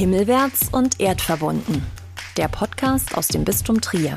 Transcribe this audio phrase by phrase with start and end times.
[0.00, 1.84] Himmelwärts und erdverbunden.
[2.38, 4.16] Der Podcast aus dem Bistum Trier.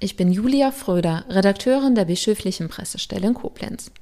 [0.00, 3.92] Ich bin Julia Fröder, Redakteurin der Bischöflichen Pressestelle in Koblenz.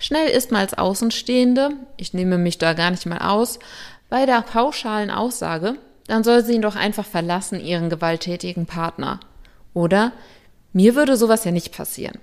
[0.00, 3.60] Schnell ist man als Außenstehende, ich nehme mich da gar nicht mal aus,
[4.08, 5.76] bei der pauschalen Aussage,
[6.08, 9.20] dann soll sie ihn doch einfach verlassen, ihren gewalttätigen Partner.
[9.74, 10.10] Oder
[10.72, 12.18] mir würde sowas ja nicht passieren.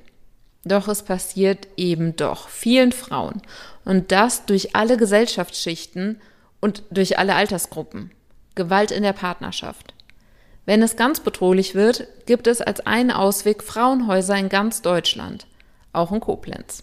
[0.65, 3.41] Doch es passiert eben doch vielen Frauen.
[3.85, 6.19] Und das durch alle Gesellschaftsschichten
[6.63, 8.11] und durch alle Altersgruppen.
[8.55, 9.93] Gewalt in der Partnerschaft.
[10.65, 15.45] Wenn es ganz bedrohlich wird, gibt es als einen Ausweg Frauenhäuser in ganz Deutschland,
[15.91, 16.81] auch in Koblenz.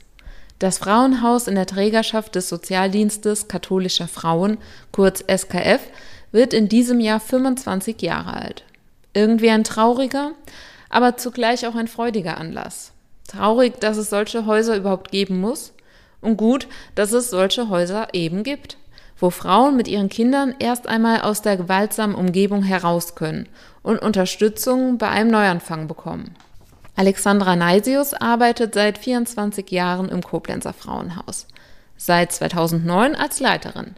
[0.59, 4.59] Das Frauenhaus in der Trägerschaft des Sozialdienstes katholischer Frauen,
[4.93, 5.81] kurz SKF,
[6.31, 8.65] wird in diesem Jahr 25 Jahre alt.
[9.15, 10.33] Irgendwie ein trauriger,
[10.91, 12.93] aber zugleich auch ein freudiger Anlass.
[13.27, 15.73] Traurig, dass es solche Häuser überhaupt geben muss
[16.21, 18.77] und gut, dass es solche Häuser eben gibt,
[19.21, 23.49] wo Frauen mit ihren Kindern erst einmal aus der gewaltsamen Umgebung heraus können
[23.83, 26.35] und Unterstützung bei einem Neuanfang bekommen.
[26.97, 31.47] Alexandra Neisius arbeitet seit 24 Jahren im Koblenzer Frauenhaus,
[31.97, 33.95] seit 2009 als Leiterin.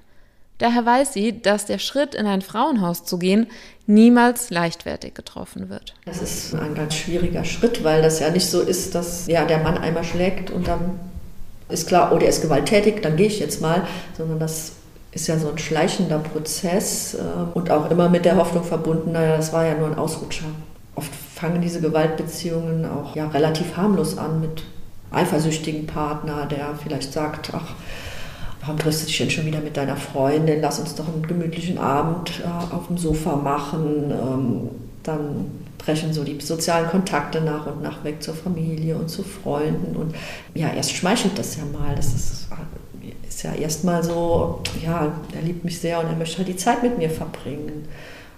[0.58, 3.48] Daher weiß sie, dass der Schritt in ein Frauenhaus zu gehen
[3.86, 5.94] niemals leichtfertig getroffen wird.
[6.04, 9.58] Das ist ein ganz schwieriger Schritt, weil das ja nicht so ist, dass ja, der
[9.58, 11.00] Mann einmal schlägt und dann
[11.68, 14.72] ist klar, oh, der ist gewalttätig, dann gehe ich jetzt mal, sondern das
[15.12, 17.18] ist ja so ein schleichender Prozess äh,
[17.54, 20.46] und auch immer mit der Hoffnung verbunden, naja, das war ja nur ein Ausrutscher.
[20.94, 24.64] Oft fangen diese Gewaltbeziehungen auch ja, relativ harmlos an mit
[25.10, 27.74] eifersüchtigen Partner, der vielleicht sagt, ach,
[28.62, 30.60] warum triffst du dich denn schon wieder mit deiner Freundin?
[30.62, 34.10] Lass uns doch einen gemütlichen Abend äh, auf dem Sofa machen.
[34.10, 34.68] Ähm,
[35.02, 39.96] dann brechen so die sozialen Kontakte nach und nach weg zur Familie und zu Freunden.
[39.96, 40.14] Und
[40.54, 41.94] ja, erst schmeichelt das ja mal.
[41.96, 42.46] Das ist,
[43.32, 46.82] ist ja erstmal so, ja, er liebt mich sehr und er möchte halt die Zeit
[46.82, 47.88] mit mir verbringen.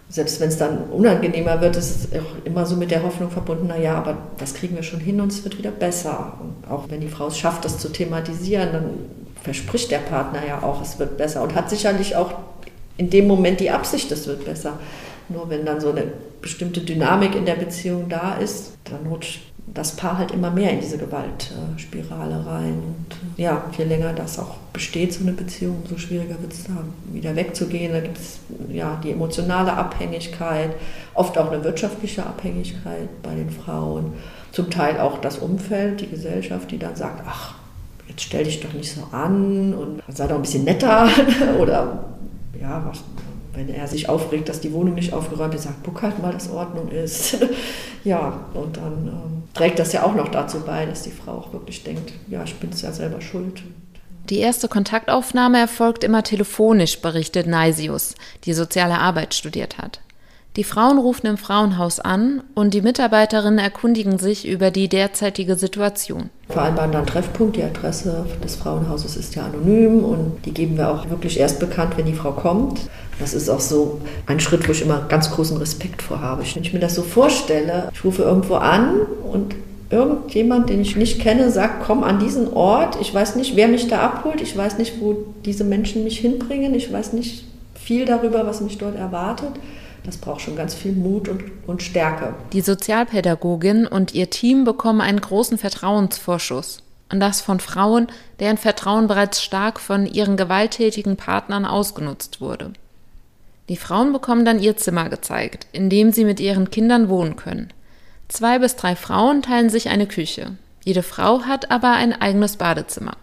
[0.09, 3.67] Selbst wenn es dann unangenehmer wird, ist es auch immer so mit der Hoffnung verbunden,
[3.67, 6.35] naja, aber das kriegen wir schon hin und es wird wieder besser.
[6.41, 8.91] Und auch wenn die Frau es schafft, das zu thematisieren, dann
[9.43, 12.33] verspricht der Partner ja auch, es wird besser und hat sicherlich auch
[12.97, 14.79] in dem Moment die Absicht, es wird besser.
[15.29, 16.05] Nur wenn dann so eine
[16.41, 19.41] bestimmte Dynamik in der Beziehung da ist, dann rutscht
[19.75, 22.75] das Paar halt immer mehr in diese Gewaltspirale rein.
[22.75, 26.73] Und ja, je länger das auch besteht, so eine Beziehung, umso schwieriger wird es da
[27.13, 27.93] wieder wegzugehen.
[27.93, 28.39] Da gibt es
[28.73, 30.71] ja die emotionale Abhängigkeit,
[31.15, 34.13] oft auch eine wirtschaftliche Abhängigkeit bei den Frauen.
[34.53, 37.55] Zum Teil auch das Umfeld, die Gesellschaft, die dann sagt, ach,
[38.09, 41.09] jetzt stell dich doch nicht so an und sei doch ein bisschen netter
[41.59, 42.05] oder
[42.61, 43.03] ja, was,
[43.55, 46.51] wenn er sich aufregt, dass die Wohnung nicht aufgeräumt ist, sagt, guck halt mal, dass
[46.51, 47.39] Ordnung ist.
[48.05, 51.53] ja, und dann ähm, trägt das ja auch noch dazu bei, dass die Frau auch
[51.53, 53.63] wirklich denkt, ja, ich bin es ja selber schuld.
[54.31, 60.01] Die erste Kontaktaufnahme erfolgt immer telefonisch, berichtet Naisius, die soziale Arbeit studiert hat.
[60.57, 66.31] Die Frauen rufen im Frauenhaus an und die Mitarbeiterinnen erkundigen sich über die derzeitige Situation.
[66.49, 67.57] Vereinbaren dann Treffpunkt.
[67.57, 71.95] Die Adresse des Frauenhauses ist ja anonym und die geben wir auch wirklich erst bekannt,
[71.97, 72.83] wenn die Frau kommt.
[73.19, 76.45] Das ist auch so ein Schritt, wo ich immer ganz großen Respekt vor habe.
[76.55, 79.01] Wenn ich mir das so vorstelle, ich rufe irgendwo an
[79.33, 79.57] und
[79.91, 82.97] irgendjemand, den ich nicht kenne, sagt, komm an diesen Ort.
[83.01, 84.41] Ich weiß nicht, wer mich da abholt.
[84.41, 86.77] Ich weiß nicht, wo diese Menschen mich hinbringen.
[86.77, 87.45] Ich weiß nicht
[87.75, 89.51] viel darüber, was mich dort erwartet.
[90.05, 92.35] Das braucht schon ganz viel Mut und, und Stärke.
[92.53, 96.79] Die Sozialpädagogin und ihr Team bekommen einen großen Vertrauensvorschuss.
[97.11, 98.09] Und das von Frauen,
[98.41, 102.73] deren Vertrauen bereits stark von ihren gewalttätigen Partnern ausgenutzt wurde.
[103.69, 107.73] Die Frauen bekommen dann ihr Zimmer gezeigt, in dem sie mit ihren Kindern wohnen können.
[108.29, 110.57] Zwei bis drei Frauen teilen sich eine Küche.
[110.85, 113.17] Jede Frau hat aber ein eigenes Badezimmer.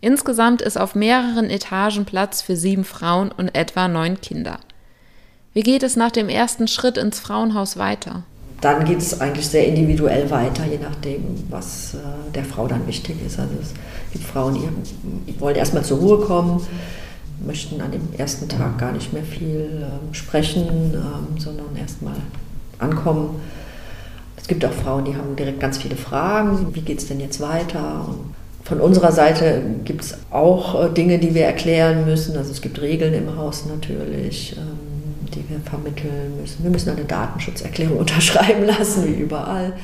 [0.00, 4.60] Insgesamt ist auf mehreren Etagen Platz für sieben Frauen und etwa neun Kinder.
[5.56, 8.24] Wie geht es nach dem ersten Schritt ins Frauenhaus weiter?
[8.60, 13.16] Dann geht es eigentlich sehr individuell weiter, je nachdem, was äh, der Frau dann wichtig
[13.26, 13.38] ist.
[13.38, 13.72] Also es
[14.12, 14.58] gibt Frauen,
[15.26, 16.60] die wollen erstmal zur Ruhe kommen,
[17.42, 22.16] möchten an dem ersten Tag gar nicht mehr viel äh, sprechen, äh, sondern erstmal
[22.78, 23.40] ankommen.
[24.36, 26.74] Es gibt auch Frauen, die haben direkt ganz viele Fragen.
[26.74, 28.04] Wie geht es denn jetzt weiter?
[28.06, 32.36] Und von unserer Seite gibt es auch äh, Dinge, die wir erklären müssen.
[32.36, 34.54] Also es gibt Regeln im Haus natürlich.
[34.58, 34.85] Ähm,
[35.34, 36.62] die wir vermitteln müssen.
[36.62, 39.74] Wir müssen eine Datenschutzerklärung unterschreiben lassen, wie überall.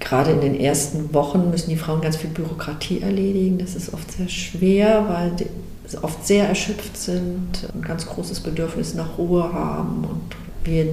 [0.00, 3.58] Gerade in den ersten Wochen müssen die Frauen ganz viel Bürokratie erledigen.
[3.58, 8.94] Das ist oft sehr schwer, weil sie oft sehr erschöpft sind, ein ganz großes Bedürfnis
[8.94, 10.86] nach Ruhe haben und wir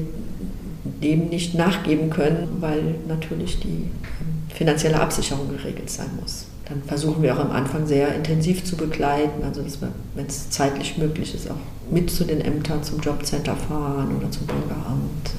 [0.83, 6.45] dem nicht nachgeben können, weil natürlich die ähm, finanzielle Absicherung geregelt sein muss.
[6.71, 10.49] Dann versuchen wir auch am Anfang sehr intensiv zu begleiten, also dass wir, wenn es
[10.49, 11.55] zeitlich möglich ist, auch
[11.91, 15.31] mit zu den Ämtern, zum Jobcenter fahren oder zum Bürgeramt,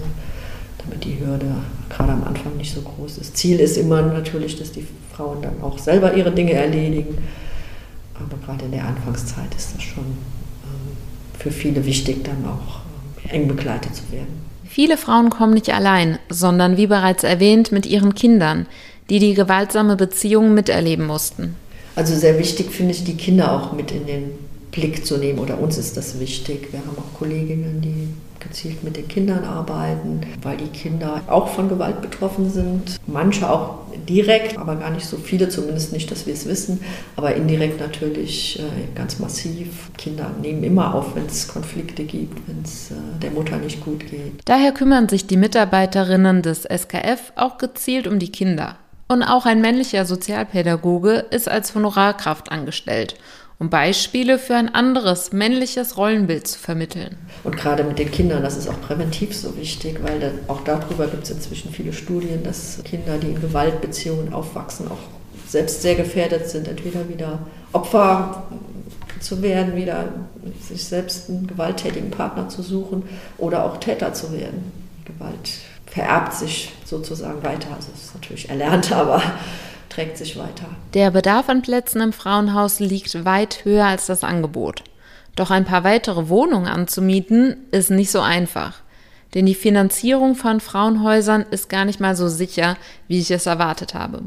[0.85, 1.55] damit die Hürde
[1.89, 3.35] gerade am Anfang nicht so groß ist.
[3.35, 4.87] Ziel ist immer natürlich, dass die
[5.17, 7.17] Frauen dann auch selber ihre Dinge erledigen,
[8.15, 10.97] aber gerade in der Anfangszeit ist das schon ähm,
[11.39, 12.81] für viele wichtig, dann auch
[13.25, 14.43] ähm, eng begleitet zu werden.
[14.65, 18.67] Viele Frauen kommen nicht allein, sondern wie bereits erwähnt mit ihren Kindern
[19.11, 21.57] die die gewaltsame Beziehung miterleben mussten.
[21.95, 24.31] Also sehr wichtig finde ich, die Kinder auch mit in den
[24.71, 25.39] Blick zu nehmen.
[25.39, 26.73] Oder uns ist das wichtig.
[26.73, 28.09] Wir haben auch Kolleginnen, die
[28.41, 32.99] gezielt mit den Kindern arbeiten, weil die Kinder auch von Gewalt betroffen sind.
[33.07, 33.79] Manche auch
[34.09, 36.81] direkt, aber gar nicht so viele, zumindest nicht, dass wir es wissen.
[37.15, 39.91] Aber indirekt natürlich äh, ganz massiv.
[39.97, 44.01] Kinder nehmen immer auf, wenn es Konflikte gibt, wenn es äh, der Mutter nicht gut
[44.11, 44.41] geht.
[44.45, 48.77] Daher kümmern sich die Mitarbeiterinnen des SKF auch gezielt um die Kinder.
[49.13, 53.17] Und auch ein männlicher Sozialpädagoge ist als Honorarkraft angestellt,
[53.59, 57.19] um Beispiele für ein anderes männliches Rollenbild zu vermitteln.
[57.45, 61.25] Und gerade mit den Kindern, das ist auch präventiv so wichtig, weil auch darüber gibt
[61.25, 64.97] es inzwischen viele Studien, dass Kinder, die in Gewaltbeziehungen aufwachsen, auch
[65.47, 67.41] selbst sehr gefährdet sind, entweder wieder
[67.75, 68.45] Opfer
[69.21, 70.07] zu werden, wieder
[70.67, 73.03] sich selbst einen gewalttätigen Partner zu suchen
[73.37, 74.73] oder auch Täter zu werden.
[75.05, 75.51] Gewalt
[75.93, 77.69] vererbt sich sozusagen weiter.
[77.75, 79.23] Also es ist natürlich erlernt, aber
[79.89, 80.67] trägt sich weiter.
[80.95, 84.85] Der Bedarf an Plätzen im Frauenhaus liegt weit höher als das Angebot.
[85.37, 88.81] Doch ein paar weitere Wohnungen anzumieten ist nicht so einfach.
[89.35, 92.77] Denn die Finanzierung von Frauenhäusern ist gar nicht mal so sicher,
[93.09, 94.23] wie ich es erwartet habe.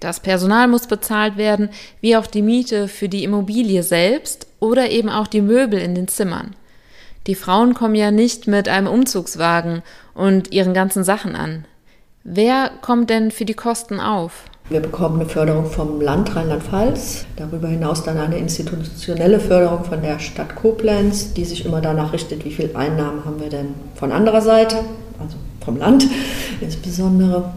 [0.00, 1.68] Das Personal muss bezahlt werden,
[2.00, 6.08] wie auch die Miete für die Immobilie selbst oder eben auch die Möbel in den
[6.08, 6.56] Zimmern.
[7.30, 9.84] Die Frauen kommen ja nicht mit einem Umzugswagen
[10.14, 11.64] und ihren ganzen Sachen an.
[12.24, 14.46] Wer kommt denn für die Kosten auf?
[14.68, 20.18] Wir bekommen eine Förderung vom Land Rheinland-Pfalz, darüber hinaus dann eine institutionelle Förderung von der
[20.18, 24.42] Stadt Koblenz, die sich immer danach richtet, wie viel Einnahmen haben wir denn von anderer
[24.42, 24.78] Seite,
[25.20, 26.08] also vom Land
[26.60, 27.52] insbesondere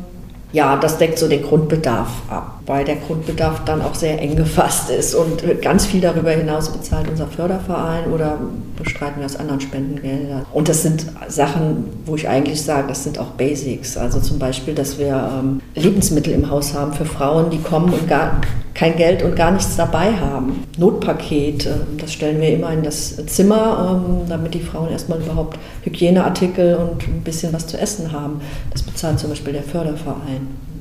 [0.52, 4.90] ja, das deckt so den Grundbedarf ab, weil der Grundbedarf dann auch sehr eng gefasst
[4.90, 8.40] ist und ganz viel darüber hinaus bezahlt unser Förderverein oder
[8.78, 10.46] bestreiten wir aus anderen Spendengeldern.
[10.54, 13.98] Und das sind Sachen, wo ich eigentlich sage, das sind auch Basics.
[13.98, 18.08] Also zum Beispiel, dass wir ähm, Lebensmittel im Haus haben für Frauen, die kommen und
[18.08, 18.42] gar
[18.74, 20.64] kein Geld und gar nichts dabei haben.
[20.78, 25.60] Notpaket, äh, das stellen wir immer in das Zimmer, ähm, damit die Frauen erstmal überhaupt
[25.84, 28.42] Hygieneartikel und ein bisschen was zu essen haben.
[28.72, 30.73] Das bezahlt zum Beispiel der Förderverein.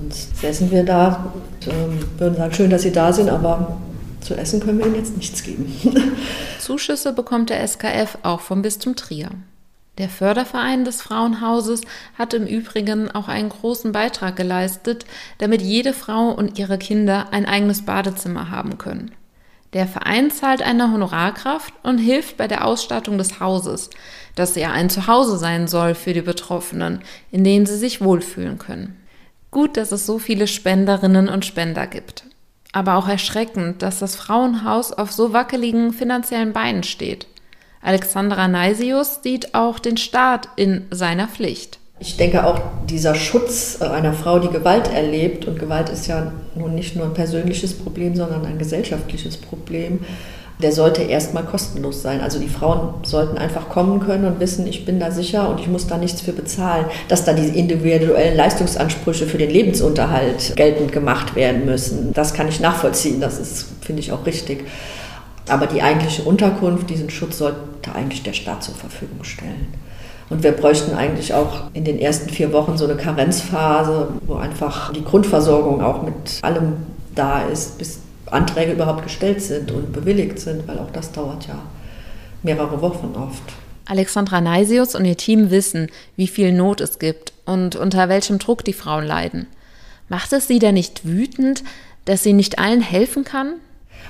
[0.00, 3.76] Sonst säßen wir da, und, ähm, würden sagen, schön, dass Sie da sind, aber
[4.20, 5.70] zu essen können wir Ihnen jetzt nichts geben.
[6.58, 9.30] Zuschüsse bekommt der SKF auch vom Bistum Trier.
[9.98, 11.82] Der Förderverein des Frauenhauses
[12.16, 15.04] hat im Übrigen auch einen großen Beitrag geleistet,
[15.38, 19.10] damit jede Frau und ihre Kinder ein eigenes Badezimmer haben können.
[19.74, 23.90] Der Verein zahlt eine Honorarkraft und hilft bei der Ausstattung des Hauses,
[24.34, 27.00] das ja ein Zuhause sein soll für die Betroffenen,
[27.30, 28.99] in dem sie sich wohlfühlen können.
[29.50, 32.24] Gut, dass es so viele Spenderinnen und Spender gibt.
[32.72, 37.26] Aber auch erschreckend, dass das Frauenhaus auf so wackeligen finanziellen Beinen steht.
[37.82, 41.78] Alexandra Neisius sieht auch den Staat in seiner Pflicht.
[41.98, 46.74] Ich denke auch, dieser Schutz einer Frau, die Gewalt erlebt, und Gewalt ist ja nun
[46.74, 50.00] nicht nur ein persönliches Problem, sondern ein gesellschaftliches Problem,
[50.62, 52.20] der sollte erstmal kostenlos sein.
[52.20, 55.68] Also die Frauen sollten einfach kommen können und wissen, ich bin da sicher und ich
[55.68, 56.86] muss da nichts für bezahlen.
[57.08, 62.60] Dass da diese individuellen Leistungsansprüche für den Lebensunterhalt geltend gemacht werden müssen, das kann ich
[62.60, 63.20] nachvollziehen.
[63.20, 64.64] Das ist, finde ich, auch richtig.
[65.48, 67.58] Aber die eigentliche Unterkunft, diesen Schutz sollte
[67.94, 69.68] eigentlich der Staat zur Verfügung stellen.
[70.28, 74.92] Und wir bräuchten eigentlich auch in den ersten vier Wochen so eine Karenzphase, wo einfach
[74.92, 76.74] die Grundversorgung auch mit allem
[77.16, 77.98] da ist, bis
[78.30, 81.60] Anträge überhaupt gestellt sind und bewilligt sind, weil auch das dauert ja
[82.42, 83.42] mehrere Wochen oft.
[83.86, 88.64] Alexandra Neisius und ihr Team wissen, wie viel Not es gibt und unter welchem Druck
[88.64, 89.46] die Frauen leiden.
[90.08, 91.64] Macht es sie denn nicht wütend,
[92.04, 93.54] dass sie nicht allen helfen kann?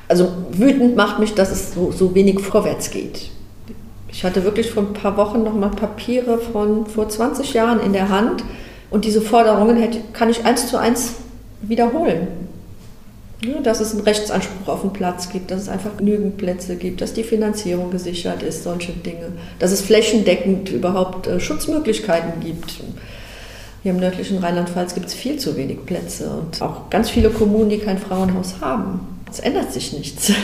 [0.08, 3.30] Also wütend macht mich, dass es so, so wenig vorwärts geht.
[4.08, 7.92] Ich hatte wirklich vor ein paar Wochen noch mal Papiere von vor 20 Jahren in
[7.92, 8.42] der Hand
[8.90, 11.14] und diese Forderungen hätte, kann ich eins zu eins
[11.62, 12.49] wiederholen.
[13.62, 17.14] Dass es einen Rechtsanspruch auf den Platz gibt, dass es einfach genügend Plätze gibt, dass
[17.14, 22.74] die Finanzierung gesichert ist, solche Dinge, dass es flächendeckend überhaupt äh, Schutzmöglichkeiten gibt.
[23.82, 27.70] Hier im nördlichen Rheinland-Pfalz gibt es viel zu wenig Plätze und auch ganz viele Kommunen,
[27.70, 29.00] die kein Frauenhaus haben.
[29.30, 30.32] Es ändert sich nichts.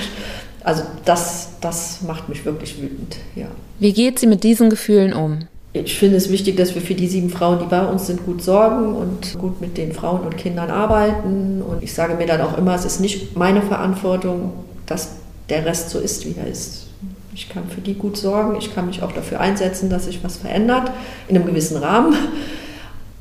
[0.64, 3.46] Also das, das macht mich wirklich wütend, ja.
[3.78, 5.46] Wie geht sie mit diesen Gefühlen um?
[5.84, 8.42] Ich finde es wichtig, dass wir für die sieben Frauen, die bei uns sind, gut
[8.42, 11.62] sorgen und gut mit den Frauen und Kindern arbeiten.
[11.62, 14.52] Und ich sage mir dann auch immer, es ist nicht meine Verantwortung,
[14.86, 15.16] dass
[15.48, 16.86] der Rest so ist, wie er ist.
[17.34, 20.38] Ich kann für die gut sorgen, ich kann mich auch dafür einsetzen, dass sich was
[20.38, 20.90] verändert,
[21.28, 22.16] in einem gewissen Rahmen.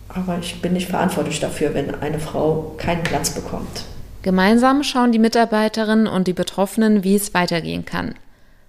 [0.07, 3.83] Aber ich bin nicht verantwortlich dafür, wenn eine Frau keinen Platz bekommt.
[4.21, 8.15] Gemeinsam schauen die Mitarbeiterinnen und die Betroffenen, wie es weitergehen kann.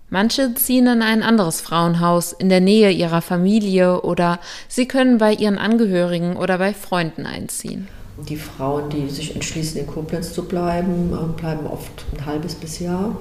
[0.09, 5.33] Manche ziehen in ein anderes Frauenhaus in der Nähe ihrer Familie oder sie können bei
[5.33, 7.89] ihren Angehörigen oder bei Freunden einziehen.
[8.29, 12.79] Die Frauen, die sich entschließen, in Koblenz zu bleiben, äh, bleiben oft ein halbes bis
[12.79, 13.17] Jahr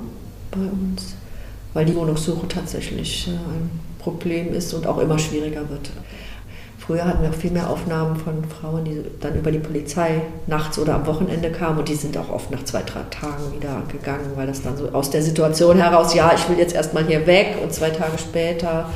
[0.52, 1.16] bei uns,
[1.74, 5.90] weil die Wohnungssuche tatsächlich äh, ein Problem ist und auch immer schwieriger wird.
[6.86, 10.78] Früher hatten wir auch viel mehr Aufnahmen von Frauen, die dann über die Polizei nachts
[10.78, 14.34] oder am Wochenende kamen und die sind auch oft nach zwei, drei Tagen wieder gegangen,
[14.36, 17.58] weil das dann so aus der Situation heraus, ja, ich will jetzt erstmal hier weg
[17.64, 18.90] und zwei Tage später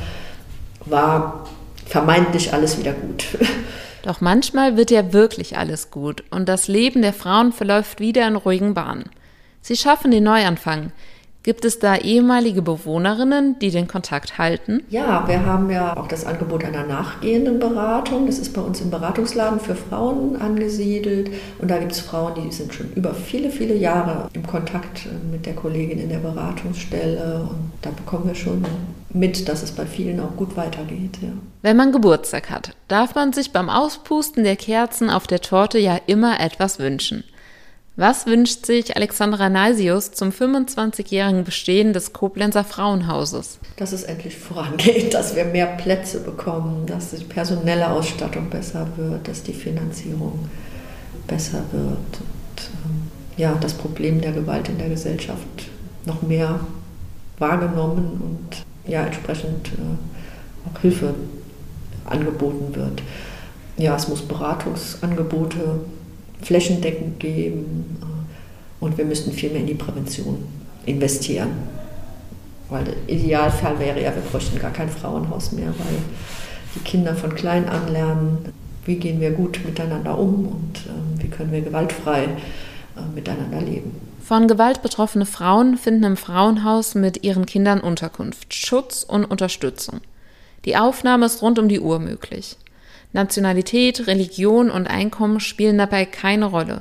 [0.84, 1.46] war
[1.86, 3.26] vermeintlich alles wieder gut.
[4.02, 8.36] Doch manchmal wird ja wirklich alles gut und das Leben der Frauen verläuft wieder in
[8.36, 9.10] ruhigen Bahnen.
[9.62, 10.92] Sie schaffen den Neuanfang.
[11.42, 14.82] Gibt es da ehemalige Bewohnerinnen, die den Kontakt halten?
[14.90, 18.26] Ja, wir haben ja auch das Angebot einer nachgehenden Beratung.
[18.26, 21.30] Das ist bei uns im Beratungsladen für Frauen angesiedelt.
[21.58, 25.46] Und da gibt es Frauen, die sind schon über viele, viele Jahre im Kontakt mit
[25.46, 27.48] der Kollegin in der Beratungsstelle.
[27.48, 28.62] Und da bekommen wir schon
[29.08, 31.18] mit, dass es bei vielen auch gut weitergeht.
[31.22, 31.30] Ja.
[31.62, 35.98] Wenn man Geburtstag hat, darf man sich beim Auspusten der Kerzen auf der Torte ja
[36.06, 37.24] immer etwas wünschen.
[38.00, 43.58] Was wünscht sich Alexandra Naisius zum 25-jährigen Bestehen des Koblenzer Frauenhauses?
[43.76, 49.28] Dass es endlich vorangeht, dass wir mehr Plätze bekommen, dass die personelle Ausstattung besser wird,
[49.28, 50.48] dass die Finanzierung
[51.26, 51.98] besser wird.
[51.98, 55.68] Und, ähm, ja, das Problem der Gewalt in der Gesellschaft
[56.06, 56.58] noch mehr
[57.38, 61.14] wahrgenommen und ja, entsprechend äh, auch Hilfe
[62.06, 63.02] angeboten wird.
[63.76, 65.80] Ja, es muss Beratungsangebote
[66.42, 67.96] flächendeckend geben.
[68.80, 70.38] Und wir müssten viel mehr in die Prävention
[70.86, 71.50] investieren.
[72.68, 75.98] Weil der Idealfall wäre ja, wir bräuchten gar kein Frauenhaus mehr, weil
[76.74, 78.52] die Kinder von klein an lernen,
[78.84, 82.28] wie gehen wir gut miteinander um und äh, wie können wir gewaltfrei äh,
[83.14, 83.92] miteinander leben.
[84.22, 90.00] Von Gewalt betroffene Frauen finden im Frauenhaus mit ihren Kindern Unterkunft, Schutz und Unterstützung.
[90.64, 92.56] Die Aufnahme ist rund um die Uhr möglich.
[93.12, 96.80] Nationalität, Religion und Einkommen spielen dabei keine Rolle.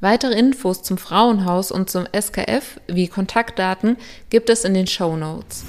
[0.00, 3.96] Weitere Infos zum Frauenhaus und zum SKF wie Kontaktdaten
[4.28, 5.64] gibt es in den Show Notes.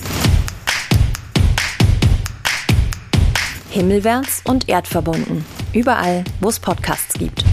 [3.70, 5.46] Himmelwärts und erdverbunden.
[5.74, 7.46] Überall, wo es Podcasts gibt.